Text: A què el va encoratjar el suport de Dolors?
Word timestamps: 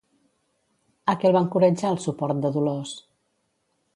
A 1.13 1.15
què 1.23 1.27
el 1.29 1.35
va 1.35 1.43
encoratjar 1.45 1.93
el 1.95 2.01
suport 2.07 2.43
de 2.47 2.53
Dolors? 2.57 2.97